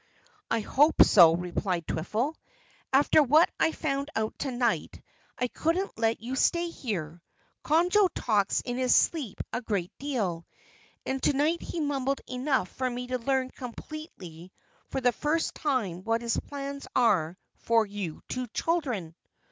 "I 0.49 0.61
hope 0.61 1.03
so," 1.03 1.35
replied 1.35 1.85
Twiffle. 1.85 2.33
"After 2.91 3.21
what 3.21 3.51
I 3.59 3.71
found 3.71 4.09
out 4.15 4.33
tonight 4.39 4.99
I 5.37 5.47
couldn't 5.47 5.95
let 5.99 6.19
you 6.21 6.35
stay 6.35 6.69
here. 6.69 7.21
Conjo 7.63 8.09
talks 8.15 8.61
in 8.61 8.77
his 8.77 8.95
sleep 8.95 9.39
a 9.53 9.61
great 9.61 9.91
deal, 9.99 10.47
and 11.05 11.21
tonight 11.21 11.61
he 11.61 11.79
mumbled 11.81 12.21
enough 12.27 12.69
for 12.69 12.89
me 12.89 13.05
to 13.05 13.19
learn 13.19 13.51
completely 13.51 14.51
for 14.89 15.01
the 15.01 15.11
first 15.11 15.53
time 15.53 16.03
what 16.03 16.23
his 16.23 16.35
plans 16.47 16.87
are 16.95 17.37
for 17.59 17.85
you 17.85 18.23
two 18.27 18.47
children." 18.47 19.13